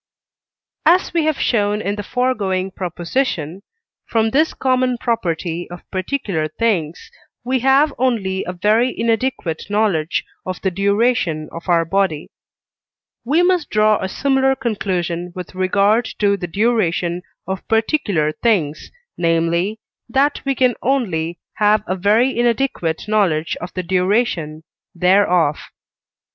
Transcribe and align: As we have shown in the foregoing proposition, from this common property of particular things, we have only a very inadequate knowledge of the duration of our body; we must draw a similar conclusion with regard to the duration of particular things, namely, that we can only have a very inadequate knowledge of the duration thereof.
As 0.87 1.13
we 1.13 1.25
have 1.25 1.39
shown 1.39 1.79
in 1.79 1.93
the 1.95 2.01
foregoing 2.01 2.71
proposition, 2.71 3.61
from 4.07 4.31
this 4.31 4.55
common 4.55 4.97
property 4.97 5.69
of 5.69 5.87
particular 5.91 6.47
things, 6.47 7.11
we 7.43 7.59
have 7.59 7.93
only 7.99 8.43
a 8.45 8.51
very 8.53 8.99
inadequate 8.99 9.67
knowledge 9.69 10.25
of 10.43 10.59
the 10.63 10.71
duration 10.71 11.49
of 11.51 11.69
our 11.69 11.85
body; 11.85 12.31
we 13.23 13.43
must 13.43 13.69
draw 13.69 13.99
a 14.01 14.09
similar 14.09 14.55
conclusion 14.55 15.33
with 15.35 15.53
regard 15.53 16.05
to 16.17 16.35
the 16.35 16.47
duration 16.47 17.21
of 17.45 17.67
particular 17.67 18.31
things, 18.31 18.91
namely, 19.19 19.79
that 20.09 20.41
we 20.45 20.55
can 20.55 20.73
only 20.81 21.37
have 21.57 21.83
a 21.85 21.95
very 21.95 22.39
inadequate 22.39 23.03
knowledge 23.07 23.55
of 23.57 23.71
the 23.75 23.83
duration 23.83 24.63
thereof. 24.95 25.59